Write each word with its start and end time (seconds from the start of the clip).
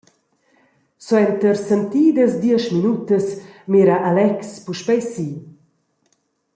Suenter 1.07 1.55
sentidas 1.67 2.33
diesch 2.43 2.67
minutas 2.75 3.25
mira 3.71 3.97
Alex 4.09 4.39
puspei 4.65 5.01
si. 5.11 5.29